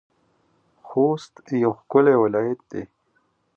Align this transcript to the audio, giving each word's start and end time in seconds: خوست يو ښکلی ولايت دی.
خوست 0.87 1.33
يو 1.63 1.71
ښکلی 1.79 2.15
ولايت 2.23 2.59
دی. 2.71 2.83